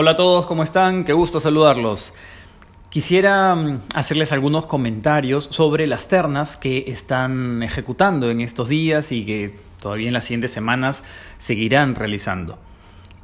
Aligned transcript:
Hola 0.00 0.12
a 0.12 0.16
todos, 0.16 0.46
¿cómo 0.46 0.62
están? 0.62 1.02
Qué 1.02 1.12
gusto 1.12 1.40
saludarlos. 1.40 2.12
Quisiera 2.88 3.52
mm, 3.56 3.80
hacerles 3.96 4.30
algunos 4.30 4.68
comentarios 4.68 5.48
sobre 5.50 5.88
las 5.88 6.06
ternas 6.06 6.56
que 6.56 6.84
están 6.86 7.64
ejecutando 7.64 8.30
en 8.30 8.40
estos 8.40 8.68
días 8.68 9.10
y 9.10 9.26
que 9.26 9.58
todavía 9.82 10.06
en 10.06 10.12
las 10.12 10.22
siguientes 10.22 10.52
semanas 10.52 11.02
seguirán 11.36 11.96
realizando. 11.96 12.60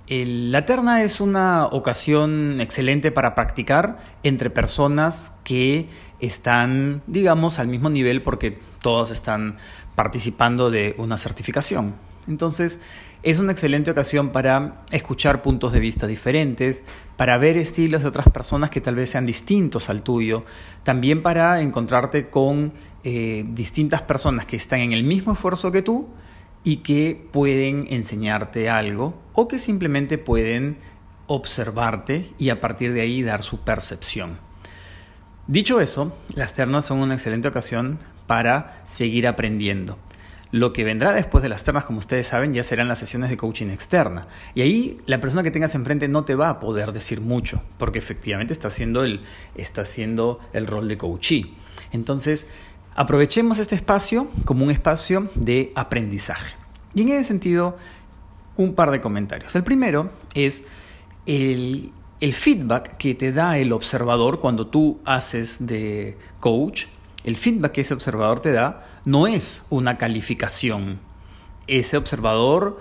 La 0.08 0.64
terna 0.64 1.04
es 1.04 1.20
una 1.20 1.66
ocasión 1.66 2.60
excelente 2.60 3.12
para 3.12 3.36
practicar 3.36 3.98
entre 4.24 4.50
personas 4.50 5.32
que 5.44 5.88
están, 6.18 7.02
digamos, 7.06 7.60
al 7.60 7.68
mismo 7.68 7.88
nivel 7.88 8.20
porque 8.20 8.58
todas 8.82 9.12
están 9.12 9.54
participando 9.94 10.72
de 10.72 10.96
una 10.98 11.18
certificación. 11.18 11.94
Entonces, 12.26 12.80
es 13.22 13.38
una 13.38 13.52
excelente 13.52 13.90
ocasión 13.90 14.30
para 14.30 14.84
escuchar 14.90 15.42
puntos 15.42 15.72
de 15.72 15.80
vista 15.80 16.06
diferentes, 16.06 16.84
para 17.16 17.36
ver 17.38 17.56
estilos 17.56 18.02
de 18.02 18.08
otras 18.08 18.28
personas 18.28 18.70
que 18.70 18.80
tal 18.80 18.94
vez 18.94 19.10
sean 19.10 19.26
distintos 19.26 19.90
al 19.90 20.02
tuyo, 20.02 20.44
también 20.82 21.22
para 21.22 21.60
encontrarte 21.60 22.28
con 22.28 22.72
eh, 23.02 23.44
distintas 23.48 24.02
personas 24.02 24.46
que 24.46 24.56
están 24.56 24.80
en 24.80 24.92
el 24.92 25.04
mismo 25.04 25.34
esfuerzo 25.34 25.70
que 25.70 25.82
tú 25.82 26.08
y 26.64 26.76
que 26.78 27.28
pueden 27.30 27.86
enseñarte 27.90 28.70
algo 28.70 29.14
o 29.34 29.46
que 29.46 29.58
simplemente 29.58 30.16
pueden 30.16 30.78
observarte 31.26 32.30
y 32.38 32.48
a 32.48 32.60
partir 32.60 32.92
de 32.92 33.02
ahí 33.02 33.22
dar 33.22 33.42
su 33.42 33.60
percepción. 33.60 34.38
Dicho 35.46 35.80
eso, 35.80 36.16
las 36.34 36.54
ternas 36.54 36.86
son 36.86 37.00
una 37.00 37.14
excelente 37.14 37.48
ocasión 37.48 37.98
para 38.26 38.80
seguir 38.84 39.26
aprendiendo. 39.26 39.98
Lo 40.54 40.72
que 40.72 40.84
vendrá 40.84 41.10
después 41.10 41.42
de 41.42 41.48
las 41.48 41.64
ternas, 41.64 41.84
como 41.84 41.98
ustedes 41.98 42.28
saben, 42.28 42.54
ya 42.54 42.62
serán 42.62 42.86
las 42.86 43.00
sesiones 43.00 43.28
de 43.28 43.36
coaching 43.36 43.70
externa. 43.70 44.28
Y 44.54 44.60
ahí 44.60 44.98
la 45.04 45.20
persona 45.20 45.42
que 45.42 45.50
tengas 45.50 45.74
enfrente 45.74 46.06
no 46.06 46.24
te 46.24 46.36
va 46.36 46.48
a 46.48 46.60
poder 46.60 46.92
decir 46.92 47.20
mucho, 47.20 47.60
porque 47.76 47.98
efectivamente 47.98 48.52
está 48.52 48.68
haciendo 48.68 49.02
el, 49.02 49.22
está 49.56 49.80
haciendo 49.82 50.38
el 50.52 50.68
rol 50.68 50.86
de 50.86 50.96
coachee. 50.96 51.52
Entonces, 51.90 52.46
aprovechemos 52.94 53.58
este 53.58 53.74
espacio 53.74 54.28
como 54.44 54.64
un 54.64 54.70
espacio 54.70 55.28
de 55.34 55.72
aprendizaje. 55.74 56.54
Y 56.94 57.02
en 57.02 57.08
ese 57.08 57.24
sentido, 57.24 57.76
un 58.56 58.76
par 58.76 58.92
de 58.92 59.00
comentarios. 59.00 59.56
El 59.56 59.64
primero 59.64 60.08
es 60.34 60.68
el, 61.26 61.90
el 62.20 62.32
feedback 62.32 62.96
que 62.96 63.16
te 63.16 63.32
da 63.32 63.58
el 63.58 63.72
observador 63.72 64.38
cuando 64.38 64.68
tú 64.68 65.00
haces 65.04 65.66
de 65.66 66.16
coach 66.38 66.84
el 67.24 67.36
feedback 67.36 67.72
que 67.72 67.80
ese 67.80 67.94
observador 67.94 68.40
te 68.40 68.52
da 68.52 68.86
no 69.04 69.26
es 69.26 69.64
una 69.70 69.98
calificación. 69.98 71.00
Ese 71.66 71.96
observador 71.96 72.80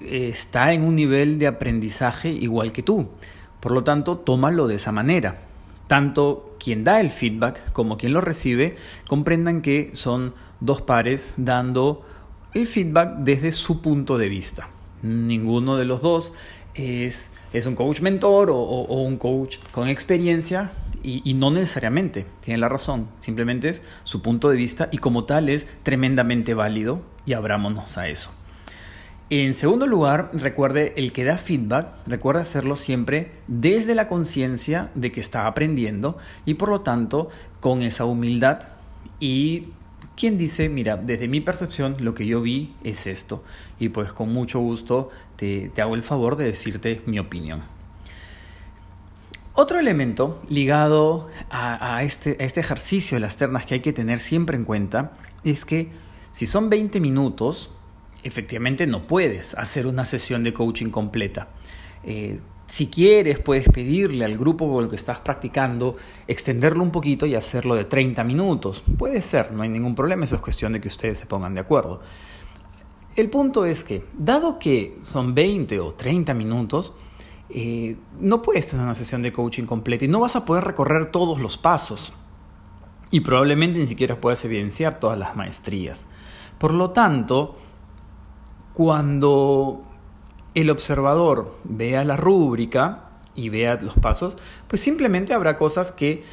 eh, 0.00 0.28
está 0.32 0.72
en 0.72 0.82
un 0.82 0.96
nivel 0.96 1.38
de 1.38 1.46
aprendizaje 1.46 2.30
igual 2.30 2.72
que 2.72 2.82
tú. 2.82 3.08
Por 3.60 3.72
lo 3.72 3.84
tanto, 3.84 4.18
tómalo 4.18 4.66
de 4.66 4.74
esa 4.74 4.92
manera. 4.92 5.36
Tanto 5.86 6.56
quien 6.58 6.82
da 6.82 7.00
el 7.00 7.10
feedback 7.10 7.72
como 7.72 7.96
quien 7.96 8.12
lo 8.12 8.20
recibe 8.20 8.76
comprendan 9.06 9.62
que 9.62 9.90
son 9.92 10.34
dos 10.60 10.82
pares 10.82 11.34
dando 11.36 12.04
el 12.52 12.66
feedback 12.66 13.18
desde 13.18 13.52
su 13.52 13.80
punto 13.80 14.18
de 14.18 14.28
vista. 14.28 14.68
Ninguno 15.02 15.76
de 15.76 15.84
los 15.84 16.02
dos 16.02 16.32
es, 16.74 17.30
es 17.52 17.66
un 17.66 17.74
coach 17.76 18.00
mentor 18.00 18.50
o, 18.50 18.56
o 18.56 19.02
un 19.02 19.18
coach 19.18 19.58
con 19.72 19.88
experiencia 19.88 20.70
y, 21.04 21.34
no 21.34 21.50
necesariamente, 21.50 22.24
tiene 22.40 22.58
la 22.58 22.68
razón, 22.68 23.08
simplemente 23.18 23.68
es 23.68 23.82
su 24.04 24.22
punto 24.22 24.48
de 24.48 24.56
vista 24.56 24.88
y 24.90 24.98
como 24.98 25.24
tal 25.24 25.50
es 25.50 25.66
tremendamente 25.82 26.54
válido 26.54 27.02
y 27.26 27.34
abrámonos 27.34 27.98
a 27.98 28.08
eso. 28.08 28.30
En 29.30 29.54
segundo 29.54 29.86
lugar, 29.86 30.30
recuerde, 30.32 30.94
el 30.96 31.12
que 31.12 31.24
da 31.24 31.38
feedback, 31.38 31.88
recuerda 32.06 32.42
hacerlo 32.42 32.76
siempre 32.76 33.32
desde 33.48 33.94
la 33.94 34.08
conciencia 34.08 34.90
de 34.94 35.12
que 35.12 35.20
está 35.20 35.46
aprendiendo 35.46 36.18
y 36.46 36.54
por 36.54 36.68
lo 36.68 36.80
tanto 36.80 37.28
con 37.60 37.82
esa 37.82 38.04
humildad 38.04 38.68
y 39.20 39.68
quien 40.16 40.38
dice, 40.38 40.68
mira, 40.68 40.96
desde 40.96 41.28
mi 41.28 41.40
percepción 41.40 41.96
lo 42.00 42.14
que 42.14 42.26
yo 42.26 42.40
vi 42.40 42.74
es 42.84 43.06
esto 43.06 43.42
y 43.78 43.88
pues 43.88 44.12
con 44.12 44.32
mucho 44.32 44.60
gusto 44.60 45.10
te 45.36 45.70
hago 45.78 45.94
el 45.94 46.02
favor 46.02 46.36
de 46.36 46.44
decirte 46.44 47.02
mi 47.06 47.18
opinión. 47.18 47.62
Otro 49.56 49.78
elemento 49.78 50.42
ligado 50.48 51.28
a, 51.48 52.02
este, 52.02 52.36
a, 52.40 52.44
este, 52.44 52.58
ejercicio 52.58 53.14
de 53.14 53.20
las 53.20 53.36
ternas 53.36 53.64
que 53.64 53.74
hay 53.74 53.80
que 53.80 53.92
tener 53.92 54.18
siempre 54.18 54.56
en 54.56 54.64
cuenta 54.64 55.12
es 55.44 55.64
que 55.64 55.92
si 56.32 56.44
son 56.44 56.68
20 56.68 56.98
minutos, 57.00 57.70
efectivamente 58.24 58.84
no 58.88 59.06
puedes 59.06 59.54
hacer 59.54 59.86
una 59.86 60.04
sesión 60.04 60.42
de 60.42 60.52
coaching 60.52 60.90
completa. 60.90 61.50
Eh, 62.02 62.40
si 62.66 62.88
quieres, 62.88 63.38
puedes 63.38 63.68
pedirle 63.68 64.24
al 64.24 64.36
grupo 64.36 64.68
con 64.72 64.82
el 64.82 64.90
que 64.90 64.96
estás 64.96 65.20
practicando 65.20 65.96
extenderlo 66.26 66.82
un 66.82 66.90
poquito 66.90 67.24
y 67.24 67.36
hacerlo 67.36 67.76
de 67.76 67.84
30 67.84 68.24
minutos. 68.24 68.82
Puede 68.98 69.22
ser, 69.22 69.52
no 69.52 69.62
hay 69.62 69.68
ningún 69.68 69.94
problema, 69.94 70.24
eso 70.24 70.34
es 70.34 70.42
cuestión 70.42 70.72
de 70.72 70.80
que 70.80 70.88
ustedes 70.88 71.18
se 71.18 71.26
pongan 71.26 71.54
de 71.54 71.60
acuerdo. 71.60 72.00
El 73.14 73.30
punto 73.30 73.64
es 73.64 73.84
que, 73.84 74.02
dado 74.18 74.58
que 74.58 74.96
son 75.02 75.32
20 75.32 75.78
o 75.78 75.94
30 75.94 76.34
minutos, 76.34 76.94
eh, 77.50 77.96
no 78.20 78.42
puedes 78.42 78.68
tener 78.68 78.84
una 78.84 78.94
sesión 78.94 79.22
de 79.22 79.32
coaching 79.32 79.64
completa 79.64 80.04
y 80.04 80.08
no 80.08 80.20
vas 80.20 80.36
a 80.36 80.44
poder 80.44 80.64
recorrer 80.64 81.10
todos 81.10 81.40
los 81.40 81.56
pasos. 81.56 82.12
Y 83.10 83.20
probablemente 83.20 83.78
ni 83.78 83.86
siquiera 83.86 84.20
puedas 84.20 84.44
evidenciar 84.44 84.98
todas 84.98 85.18
las 85.18 85.36
maestrías. 85.36 86.06
Por 86.58 86.72
lo 86.72 86.90
tanto, 86.90 87.56
cuando 88.72 89.84
el 90.54 90.70
observador 90.70 91.54
vea 91.64 92.04
la 92.04 92.16
rúbrica 92.16 93.10
y 93.34 93.48
vea 93.48 93.78
los 93.80 93.94
pasos, 93.94 94.36
pues 94.68 94.80
simplemente 94.80 95.34
habrá 95.34 95.56
cosas 95.56 95.92
que 95.92 96.24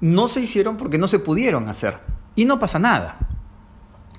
no 0.00 0.28
se 0.28 0.40
hicieron 0.40 0.76
porque 0.76 0.98
no 0.98 1.06
se 1.08 1.18
pudieron 1.18 1.68
hacer. 1.68 1.98
Y 2.36 2.44
no 2.44 2.58
pasa 2.58 2.78
nada. 2.78 3.18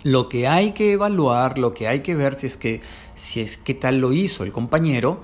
Lo 0.04 0.30
que 0.30 0.48
hay 0.48 0.74
que 0.74 0.94
evaluar, 0.94 1.58
lo 1.58 1.74
que 1.74 1.88
hay 1.88 2.02
que 2.02 2.16
ver 2.16 2.36
si 2.36 2.48
es 2.48 2.58
que, 2.58 2.82
si 3.16 3.42
es 3.42 3.58
que 3.58 3.74
tal 3.74 4.00
lo 4.00 4.14
hizo 4.14 4.44
el 4.44 4.52
compañero, 4.52 5.22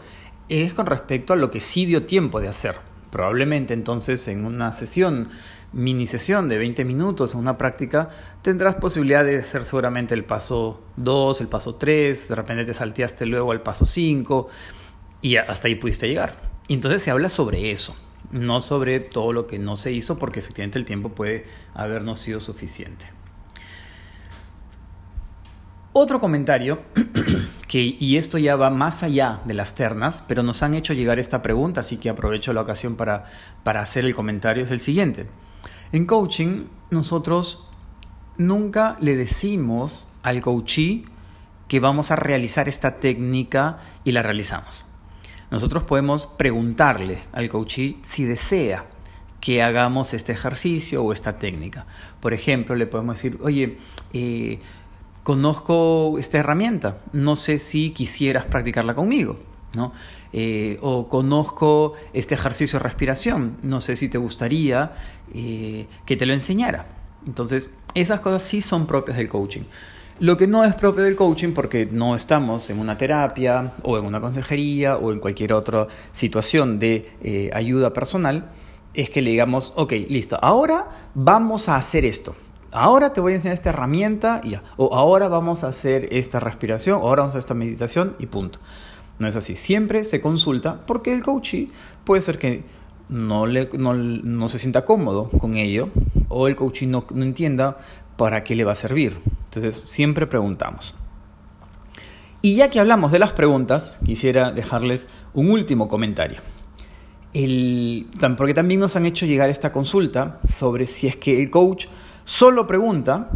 es 0.50 0.74
con 0.74 0.86
respecto 0.86 1.34
a 1.34 1.36
lo 1.36 1.52
que 1.52 1.60
sí 1.60 1.86
dio 1.86 2.06
tiempo 2.06 2.40
de 2.40 2.48
hacer. 2.48 2.76
Probablemente 3.12 3.74
entonces 3.74 4.28
en 4.28 4.46
una 4.46 4.74
sesión, 4.74 5.30
mini 5.74 6.08
sesión 6.08 6.50
de 6.50 6.58
20 6.58 6.86
minutos, 6.86 7.34
en 7.34 7.40
una 7.40 7.58
práctica, 7.58 8.10
tendrás 8.42 8.76
posibilidad 8.76 9.24
de 9.24 9.40
hacer 9.40 9.66
seguramente 9.66 10.14
el 10.14 10.24
paso 10.24 10.82
2, 10.98 11.42
el 11.42 11.48
paso 11.48 11.76
3, 11.76 12.30
de 12.30 12.36
repente 12.36 12.66
te 12.66 12.74
salteaste 12.74 13.26
luego 13.26 13.52
al 13.52 13.62
paso 13.62 13.86
5 13.86 14.50
y 15.22 15.38
hasta 15.38 15.68
ahí 15.68 15.76
pudiste 15.76 16.08
llegar. 16.08 16.36
Entonces 16.70 17.02
se 17.02 17.12
habla 17.12 17.30
sobre 17.30 17.72
eso, 17.72 17.96
no 18.32 18.62
sobre 18.62 19.00
todo 19.00 19.32
lo 19.32 19.48
que 19.48 19.60
no 19.60 19.78
se 19.78 19.92
hizo 19.94 20.20
porque 20.20 20.40
efectivamente 20.40 20.78
el 20.78 20.86
tiempo 20.86 21.10
puede 21.10 21.46
haber 21.74 22.02
no 22.02 22.14
sido 22.14 22.40
suficiente. 22.40 23.06
Otro 26.00 26.20
comentario 26.20 26.84
y 27.74 28.18
esto 28.18 28.38
ya 28.38 28.56
va 28.56 28.70
más 28.70 29.02
allá 29.02 29.40
de 29.46 29.56
las 29.56 29.74
ternas, 29.74 30.24
pero 30.28 30.44
nos 30.44 30.62
han 30.62 30.76
hecho 30.76 30.94
llegar 30.94 31.18
esta 31.18 31.42
pregunta, 31.42 31.80
así 31.80 31.98
que 31.98 32.12
aprovecho 32.12 32.54
la 32.54 32.62
ocasión 32.62 32.96
para, 32.96 33.26
para 33.64 33.82
hacer 33.82 34.06
el 34.06 34.14
comentario, 34.14 34.64
es 34.64 34.70
el 34.70 34.80
siguiente. 34.80 35.26
En 35.92 36.06
coaching, 36.06 36.66
nosotros 36.92 37.68
nunca 38.38 38.96
le 39.00 39.16
decimos 39.16 40.08
al 40.22 40.40
coachee 40.40 41.06
que 41.68 41.80
vamos 41.80 42.12
a 42.12 42.16
realizar 42.16 42.70
esta 42.70 43.00
técnica 43.00 43.80
y 44.04 44.12
la 44.12 44.22
realizamos. 44.22 44.86
Nosotros 45.50 45.82
podemos 45.82 46.28
preguntarle 46.28 47.24
al 47.32 47.50
coachee 47.50 47.98
si 48.02 48.24
desea 48.24 48.86
que 49.42 49.64
hagamos 49.64 50.14
este 50.14 50.34
ejercicio 50.34 51.04
o 51.04 51.12
esta 51.12 51.40
técnica. 51.40 51.88
Por 52.20 52.36
ejemplo, 52.36 52.76
le 52.76 52.86
podemos 52.86 53.18
decir, 53.18 53.40
oye, 53.42 53.78
eh, 54.14 54.60
conozco 55.28 56.16
esta 56.20 56.38
herramienta, 56.38 57.00
no 57.12 57.36
sé 57.36 57.60
si 57.60 57.90
quisieras 57.90 58.46
practicarla 58.46 58.96
conmigo, 58.96 59.38
¿no? 59.76 59.92
Eh, 60.32 60.80
o 60.82 61.10
conozco 61.10 61.96
este 62.14 62.36
ejercicio 62.36 62.80
de 62.80 62.84
respiración, 62.84 63.58
no 63.62 63.82
sé 63.82 63.98
si 63.98 64.08
te 64.08 64.18
gustaría 64.18 64.94
eh, 65.34 65.86
que 66.06 66.16
te 66.16 66.26
lo 66.26 66.32
enseñara. 66.32 66.86
Entonces, 67.26 67.74
esas 67.94 68.22
cosas 68.22 68.42
sí 68.42 68.62
son 68.62 68.88
propias 68.88 69.18
del 69.18 69.28
coaching. 69.28 69.64
Lo 70.22 70.38
que 70.38 70.48
no 70.48 70.64
es 70.64 70.74
propio 70.76 71.04
del 71.04 71.18
coaching, 71.18 71.52
porque 71.52 71.86
no 71.86 72.16
estamos 72.16 72.70
en 72.70 72.80
una 72.80 72.98
terapia 72.98 73.74
o 73.84 73.98
en 73.98 74.06
una 74.06 74.22
consejería 74.22 74.96
o 74.96 75.12
en 75.12 75.20
cualquier 75.20 75.52
otra 75.52 75.88
situación 76.14 76.80
de 76.80 77.12
eh, 77.22 77.50
ayuda 77.54 77.92
personal, 77.92 78.50
es 78.94 79.10
que 79.10 79.22
le 79.22 79.32
digamos, 79.32 79.74
ok, 79.76 79.92
listo, 80.08 80.40
ahora 80.42 80.88
vamos 81.14 81.68
a 81.68 81.76
hacer 81.76 82.06
esto 82.06 82.34
ahora 82.72 83.14
te 83.14 83.22
voy 83.22 83.34
a 83.34 83.36
enseñar 83.36 83.54
esta 83.54 83.70
herramienta 83.70 84.42
y. 84.44 84.56
O 84.78 84.94
ahora 84.94 85.28
vamos 85.28 85.64
a 85.64 85.68
hacer 85.68 86.08
esta 86.12 86.40
respiración, 86.40 87.02
o 87.02 87.08
ahora 87.08 87.22
vamos 87.22 87.36
a 87.36 87.38
hacer 87.38 87.46
esta 87.46 87.54
meditación 87.54 88.16
y 88.20 88.26
punto. 88.28 88.60
No 89.20 89.28
es 89.28 89.36
así. 89.36 89.56
Siempre 89.56 90.04
se 90.04 90.22
consulta 90.22 90.82
porque 90.86 91.14
el 91.14 91.24
coachee 91.24 91.68
puede 92.04 92.22
ser 92.22 92.38
que 92.38 92.64
no, 93.10 93.46
le, 93.46 93.70
no, 93.74 94.48
se 94.48 94.60
sienta 94.60 94.86
cómodo 94.86 95.30
con 95.30 95.56
ello 95.56 95.90
o 96.30 96.48
el 96.48 96.56
coachee 96.56 96.88
no, 96.88 97.06
no 97.14 97.24
entienda 97.24 97.78
para 98.18 98.44
qué 98.44 98.56
le 98.56 98.64
va 98.64 98.74
a 98.74 98.76
servir. 98.76 99.18
Entonces 99.46 99.76
siempre 99.76 100.28
preguntamos. 100.28 100.94
Y 102.42 102.56
ya 102.56 102.70
que 102.70 102.80
hablamos 102.80 103.12
de 103.12 103.20
las 103.20 103.34
preguntas, 103.34 104.00
quisiera 104.06 104.52
dejarles 104.52 105.08
un 105.34 105.50
último 105.50 105.88
comentario. 105.88 106.40
el, 107.34 108.08
porque 108.38 108.54
también 108.54 108.80
nos 108.80 108.96
han 108.96 109.06
hecho 109.06 109.26
llegar 109.26 109.50
esta 109.50 109.72
consulta 109.72 110.40
sobre 110.48 110.86
si 110.86 111.08
es 111.08 111.16
que 111.16 111.42
el 111.42 111.50
coach 111.50 111.88
solo 112.28 112.68
pregunta 112.68 113.30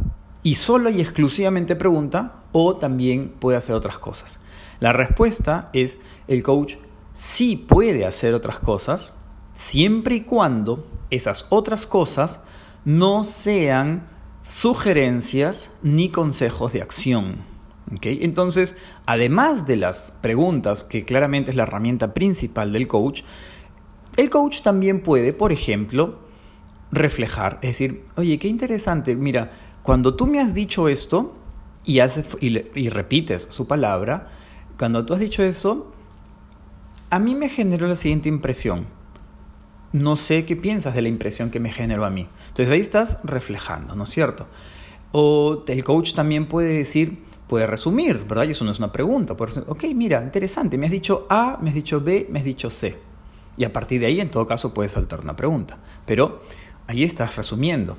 y 0.44 0.56
solo 0.56 0.90
y 0.90 1.00
exclusivamente 1.00 1.78
pregunta 1.78 2.44
o 2.52 2.76
también 2.76 3.30
puede 3.40 3.58
hacer 3.58 3.74
otras 3.74 3.98
cosas. 3.98 4.42
La 4.82 4.92
respuesta 4.92 5.70
es 5.72 5.98
el 6.28 6.44
coach 6.44 6.76
sí 7.14 7.56
puede 7.56 8.06
hacer 8.06 8.34
otras 8.34 8.60
cosas 8.60 9.14
siempre 9.54 10.16
y 10.16 10.22
cuando 10.22 10.86
esas 11.10 11.48
otras 11.52 11.88
cosas 11.88 12.42
no 12.84 13.24
sean 13.24 14.10
sugerencias 14.42 15.72
ni 15.82 16.10
consejos 16.10 16.74
de 16.74 16.82
acción. 16.82 17.38
Entonces, 18.02 18.76
además 19.06 19.66
de 19.66 19.78
las 19.78 20.12
preguntas, 20.20 20.84
que 20.84 21.06
claramente 21.06 21.52
es 21.52 21.56
la 21.56 21.64
herramienta 21.64 22.14
principal 22.14 22.74
del 22.74 22.90
coach, 22.90 23.22
el 24.18 24.30
coach 24.30 24.62
también 24.62 25.02
puede, 25.02 25.32
por 25.32 25.54
ejemplo, 25.54 26.20
reflejar, 26.92 27.60
es 27.62 27.72
decir, 27.72 28.04
oye, 28.16 28.38
qué 28.38 28.48
interesante, 28.48 29.16
mira, 29.16 29.52
cuando 29.84 30.16
tú 30.16 30.28
me 30.28 30.40
has 30.40 30.54
dicho 30.54 30.88
esto 30.88 31.36
y, 31.84 32.00
y, 32.02 32.90
repites 32.90 33.48
su 33.50 33.68
palabra, 33.68 34.30
cuando 34.78 35.06
tú 35.06 35.14
has 35.14 35.20
dicho 35.20 35.42
eso, 35.42 35.94
a 37.10 37.20
mí 37.20 37.36
me 37.36 37.50
generó 37.50 37.88
la 37.88 37.96
siguiente 37.96 38.30
impresión. 38.30 38.86
No 39.92 40.16
sé 40.16 40.46
qué 40.46 40.56
piensas 40.56 40.96
de 40.96 41.02
la 41.02 41.10
impresión 41.10 41.50
que 41.50 41.60
me 41.60 41.72
generó 41.72 42.06
a 42.06 42.10
mí. 42.10 42.28
Entonces 42.48 42.70
ahí 42.70 42.80
estás 42.80 43.20
reflejando, 43.24 43.96
¿no 43.96 44.06
es 44.06 44.10
cierto? 44.10 44.48
O 45.12 45.64
el 45.68 45.84
coach 45.84 46.14
también 46.14 46.46
puede 46.46 46.78
decir, 46.78 47.24
puede 47.48 47.68
resumir, 47.68 48.24
¿verdad? 48.28 48.46
Y 48.46 48.52
eso 48.52 48.64
no 48.64 48.72
es 48.72 48.80
una 48.80 48.94
pregunta. 48.94 49.36
Puede 49.36 49.62
ok, 49.68 49.84
mira, 49.94 50.24
interesante, 50.24 50.78
me 50.78 50.86
has 50.86 50.92
dicho 50.92 51.26
A, 51.30 51.58
me 51.62 51.70
has 51.70 51.76
dicho 51.76 52.00
B, 52.00 52.28
me 52.30 52.40
has 52.40 52.46
dicho 52.46 52.70
C. 52.70 52.98
Y 53.58 53.66
a 53.66 53.74
partir 53.74 54.00
de 54.00 54.06
ahí, 54.06 54.22
en 54.22 54.32
todo 54.32 54.48
caso, 54.48 54.74
puedes 54.74 54.94
saltar 54.94 55.20
una 55.20 55.36
pregunta. 55.36 55.78
Pero 56.06 56.42
ahí 56.92 57.04
estás 57.04 57.36
resumiendo. 57.36 57.98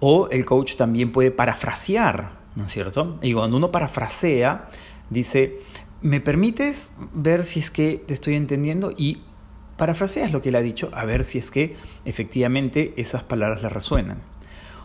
O 0.00 0.28
el 0.30 0.44
coach 0.44 0.76
también 0.76 1.12
puede 1.12 1.30
parafrasear, 1.30 2.32
¿no 2.56 2.64
es 2.64 2.72
cierto? 2.72 3.18
Y 3.22 3.34
cuando 3.34 3.56
uno 3.56 3.70
parafrasea, 3.70 4.68
dice, 5.10 5.60
¿me 6.00 6.20
permites 6.20 6.96
ver 7.12 7.44
si 7.44 7.60
es 7.60 7.70
que 7.70 8.02
te 8.04 8.14
estoy 8.14 8.34
entendiendo? 8.34 8.92
Y 8.96 9.22
parafraseas 9.76 10.32
lo 10.32 10.42
que 10.42 10.48
él 10.48 10.56
ha 10.56 10.60
dicho, 10.60 10.90
a 10.92 11.04
ver 11.04 11.24
si 11.24 11.38
es 11.38 11.50
que 11.50 11.76
efectivamente 12.04 12.94
esas 12.96 13.22
palabras 13.22 13.62
le 13.62 13.68
resuenan. 13.68 14.22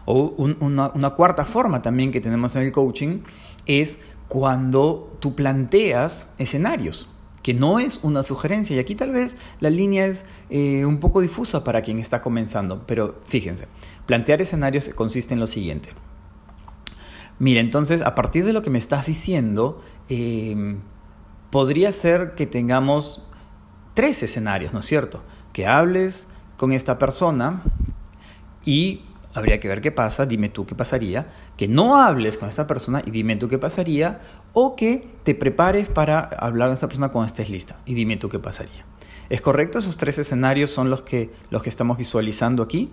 O 0.05 0.35
una, 0.38 0.91
una 0.93 1.09
cuarta 1.11 1.43
forma 1.43 1.81
también 1.81 2.11
que 2.11 2.21
tenemos 2.21 2.55
en 2.55 2.61
el 2.63 2.71
coaching 2.71 3.23
es 3.65 4.01
cuando 4.27 5.17
tú 5.19 5.35
planteas 5.35 6.29
escenarios 6.38 7.09
que 7.47 7.53
no 7.53 7.79
es 7.79 8.01
una 8.03 8.23
sugerencia. 8.23 8.75
Y 8.75 8.79
aquí 8.79 8.94
tal 8.94 9.11
vez 9.11 9.38
la 9.61 9.69
línea 9.69 10.05
es 10.05 10.25
eh, 10.49 10.83
un 10.83 10.99
poco 10.99 11.21
difusa 11.21 11.63
para 11.63 11.81
quien 11.81 11.97
está 11.97 12.21
comenzando, 12.21 12.83
pero 12.85 13.21
fíjense, 13.23 13.69
plantear 14.05 14.41
escenarios 14.41 14.89
consiste 14.89 15.33
en 15.33 15.39
lo 15.39 15.47
siguiente. 15.47 15.88
Mira, 17.39 17.61
entonces, 17.61 18.01
a 18.01 18.15
partir 18.15 18.44
de 18.44 18.51
lo 18.51 18.63
que 18.63 18.69
me 18.69 18.77
estás 18.77 19.05
diciendo, 19.05 19.77
em, 20.09 20.79
podría 21.49 21.94
ser 21.94 22.35
que 22.35 22.47
tengamos 22.47 23.25
tres 23.93 24.21
escenarios, 24.23 24.73
¿no 24.73 24.79
es 24.79 24.85
cierto? 24.85 25.23
Que 25.53 25.67
hables 25.67 26.27
con 26.57 26.73
esta 26.73 26.97
persona 26.97 27.63
y 28.65 29.03
habría 29.38 29.60
que 29.60 29.68
ver 29.68 29.81
qué 29.81 29.92
pasa, 29.92 30.25
dime 30.25 30.50
tú 30.50 30.66
qué 30.66 30.75
pasaría, 30.75 31.28
que 31.56 31.68
no 31.68 31.98
hables 31.98 32.38
con 32.38 32.50
esta 32.50 32.66
persona 32.66 33.01
y 33.06 33.12
dime 33.12 33.36
tú 33.36 33.48
qué 33.48 33.60
pasaría, 33.60 34.19
o 34.54 34.75
que 34.75 35.07
te 35.24 35.36
prepares 35.36 35.89
para 35.89 36.19
hablar 36.19 36.69
con 36.69 36.74
esta 36.74 36.88
persona 36.88 37.10
cuando 37.10 37.28
estés 37.28 37.50
lista 37.50 37.78
y 37.86 37.94
dime 37.94 38.18
tú 38.18 38.30
qué 38.30 38.39
pasaría. 38.39 38.86
¿Es 39.30 39.42
correcto? 39.42 39.78
Esos 39.78 39.98
tres 39.98 40.18
escenarios 40.19 40.72
son 40.72 40.89
los 40.89 41.04
que, 41.04 41.30
los 41.50 41.62
que 41.62 41.69
estamos 41.69 41.98
visualizando 41.98 42.63
aquí. 42.63 42.92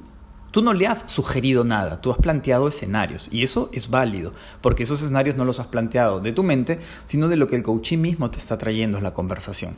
Tú 0.54 0.62
no 0.62 0.72
le 0.72 0.86
has 0.86 1.10
sugerido 1.10 1.64
nada, 1.64 2.00
tú 2.00 2.12
has 2.12 2.18
planteado 2.18 2.68
escenarios 2.68 3.28
y 3.32 3.42
eso 3.42 3.70
es 3.72 3.90
válido, 3.90 4.32
porque 4.60 4.84
esos 4.84 5.02
escenarios 5.02 5.34
no 5.34 5.44
los 5.44 5.58
has 5.58 5.66
planteado 5.66 6.20
de 6.20 6.30
tu 6.30 6.44
mente, 6.44 6.78
sino 7.06 7.26
de 7.26 7.34
lo 7.34 7.48
que 7.48 7.56
el 7.56 7.64
coaching 7.64 7.98
mismo 7.98 8.30
te 8.30 8.38
está 8.38 8.56
trayendo 8.56 8.96
en 8.96 9.02
la 9.02 9.14
conversación. 9.14 9.74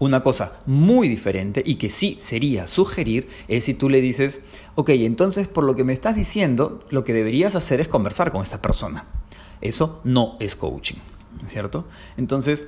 Una 0.00 0.24
cosa 0.24 0.54
muy 0.66 1.08
diferente 1.08 1.62
y 1.64 1.76
que 1.76 1.90
sí 1.90 2.16
sería 2.18 2.66
sugerir 2.66 3.28
es 3.46 3.66
si 3.66 3.74
tú 3.74 3.88
le 3.88 4.00
dices, 4.00 4.40
ok, 4.74 4.88
entonces 4.88 5.46
por 5.46 5.62
lo 5.62 5.76
que 5.76 5.84
me 5.84 5.92
estás 5.92 6.16
diciendo, 6.16 6.84
lo 6.90 7.04
que 7.04 7.12
deberías 7.12 7.54
hacer 7.54 7.80
es 7.80 7.86
conversar 7.86 8.32
con 8.32 8.42
esta 8.42 8.60
persona. 8.60 9.04
Eso 9.60 10.00
no 10.02 10.38
es 10.40 10.56
coaching, 10.56 10.98
¿cierto? 11.46 11.86
Entonces, 12.16 12.66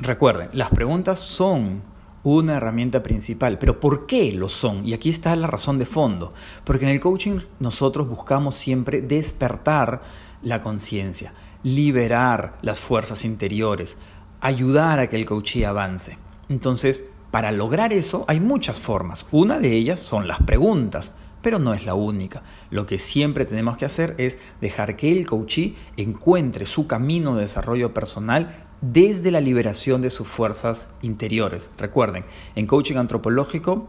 recuerden, 0.00 0.50
las 0.52 0.68
preguntas 0.68 1.18
son 1.18 1.80
una 2.24 2.56
herramienta 2.56 3.02
principal. 3.02 3.58
Pero 3.58 3.80
¿por 3.80 4.06
qué 4.06 4.32
lo 4.32 4.48
son? 4.48 4.86
Y 4.86 4.92
aquí 4.92 5.08
está 5.08 5.34
la 5.36 5.46
razón 5.46 5.78
de 5.78 5.86
fondo. 5.86 6.32
Porque 6.64 6.84
en 6.84 6.90
el 6.90 7.00
coaching 7.00 7.38
nosotros 7.60 8.08
buscamos 8.08 8.54
siempre 8.54 9.00
despertar 9.00 10.02
la 10.42 10.62
conciencia, 10.62 11.32
liberar 11.62 12.58
las 12.62 12.80
fuerzas 12.80 13.24
interiores, 13.24 13.98
ayudar 14.40 14.98
a 14.98 15.08
que 15.08 15.16
el 15.16 15.26
coachee 15.26 15.64
avance. 15.64 16.18
Entonces, 16.48 17.12
para 17.30 17.52
lograr 17.52 17.92
eso 17.92 18.24
hay 18.28 18.40
muchas 18.40 18.80
formas. 18.80 19.24
Una 19.30 19.58
de 19.58 19.72
ellas 19.72 20.00
son 20.00 20.28
las 20.28 20.40
preguntas, 20.42 21.14
pero 21.42 21.58
no 21.58 21.74
es 21.74 21.84
la 21.84 21.94
única. 21.94 22.42
Lo 22.70 22.86
que 22.86 22.98
siempre 22.98 23.44
tenemos 23.44 23.76
que 23.76 23.84
hacer 23.84 24.14
es 24.18 24.38
dejar 24.60 24.96
que 24.96 25.12
el 25.12 25.26
coachee 25.26 25.74
encuentre 25.96 26.64
su 26.64 26.86
camino 26.86 27.34
de 27.34 27.42
desarrollo 27.42 27.92
personal 27.92 28.54
desde 28.80 29.30
la 29.30 29.40
liberación 29.40 30.02
de 30.02 30.10
sus 30.10 30.26
fuerzas 30.26 30.88
interiores. 31.02 31.70
Recuerden, 31.78 32.24
en 32.54 32.66
coaching 32.66 32.96
antropológico, 32.96 33.88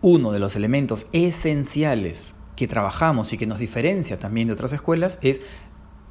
uno 0.00 0.32
de 0.32 0.38
los 0.38 0.54
elementos 0.56 1.06
esenciales 1.12 2.36
que 2.56 2.68
trabajamos 2.68 3.32
y 3.32 3.38
que 3.38 3.46
nos 3.46 3.58
diferencia 3.58 4.18
también 4.18 4.46
de 4.46 4.52
otras 4.52 4.72
escuelas 4.72 5.18
es 5.22 5.40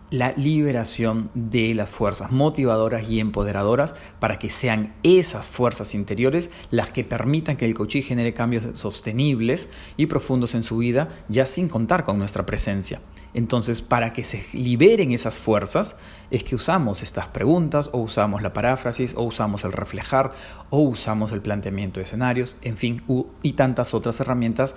la 0.10 0.34
liberación 0.34 1.32
de 1.34 1.74
las 1.74 1.92
fuerzas 1.92 2.32
motivadoras 2.32 3.10
y 3.10 3.20
empoderadoras 3.20 3.96
para 4.20 4.38
que 4.38 4.50
sean 4.50 4.94
esas 5.04 5.48
fuerzas 5.48 5.96
interiores 5.96 6.52
las 6.70 6.92
que 6.92 7.04
permitan 7.04 7.58
que 7.58 7.66
el 7.66 7.74
coaching 7.74 8.04
genere 8.04 8.34
cambios 8.34 8.68
sostenibles 8.74 9.70
y 9.98 10.06
profundos 10.06 10.54
en 10.56 10.64
su 10.64 10.78
vida, 10.78 11.10
ya 11.30 11.46
sin 11.46 11.68
contar 11.68 12.04
con 12.04 12.20
nuestra 12.20 12.46
presencia. 12.46 13.02
Entonces, 13.34 13.82
para 13.82 14.14
que 14.14 14.24
se 14.24 14.46
liberen 14.54 15.12
esas 15.12 15.40
fuerzas, 15.40 15.96
es 16.30 16.44
que 16.44 16.56
usamos 16.56 17.02
estas 17.02 17.28
preguntas, 17.28 17.90
o 17.94 17.98
usamos 17.98 18.44
la 18.44 18.54
paráfrasis, 18.54 19.16
o 19.16 19.24
usamos 19.24 19.64
el 19.64 19.72
reflejar, 19.72 20.34
o 20.70 20.80
usamos 20.82 21.32
el 21.32 21.42
planteamiento 21.42 22.00
de 22.00 22.04
escenarios, 22.04 22.58
en 22.62 22.78
fin, 22.78 23.02
y 23.42 23.54
tantas 23.54 23.94
otras 23.94 24.20
herramientas 24.20 24.76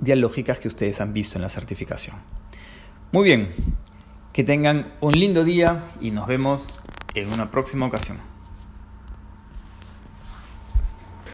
dialógicas 0.00 0.58
que 0.58 0.68
ustedes 0.68 1.00
han 1.00 1.12
visto 1.12 1.36
en 1.36 1.42
la 1.42 1.48
certificación. 1.48 2.16
Muy 3.12 3.24
bien, 3.24 3.48
que 4.38 4.44
tengan 4.44 4.92
un 5.00 5.18
lindo 5.18 5.42
día 5.42 5.82
y 6.00 6.12
nos 6.12 6.28
vemos 6.28 6.80
en 7.14 7.32
una 7.32 7.50
próxima 7.50 7.86
ocasión. 7.86 8.18